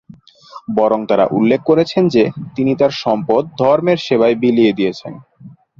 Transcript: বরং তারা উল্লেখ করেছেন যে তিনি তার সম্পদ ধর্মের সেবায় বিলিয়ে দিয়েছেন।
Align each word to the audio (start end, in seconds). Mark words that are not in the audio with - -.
বরং 0.75 0.99
তারা 1.05 1.25
উল্লেখ 1.31 1.61
করেছেন 1.63 2.03
যে 2.07 2.23
তিনি 2.55 2.71
তার 2.75 2.91
সম্পদ 3.03 3.43
ধর্মের 3.59 3.99
সেবায় 4.07 4.35
বিলিয়ে 4.35 4.73
দিয়েছেন। 4.73 5.13